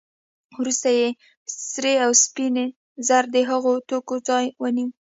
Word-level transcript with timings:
وروسته 0.59 0.89
سرې 1.71 1.93
او 2.05 2.11
سپینې 2.23 2.65
زر 3.07 3.23
د 3.35 3.37
هغو 3.49 3.73
توکو 3.89 4.15
ځای 4.27 4.45
ونیو 4.61 4.87